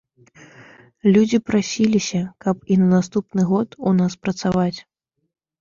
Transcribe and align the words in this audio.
Людзі 1.15 1.39
прасіліся, 1.49 2.21
каб 2.45 2.65
і 2.77 2.79
на 2.85 2.89
наступны 2.97 3.41
год 3.51 3.79
у 3.93 3.97
нас 3.99 4.11
працаваць. 4.25 4.77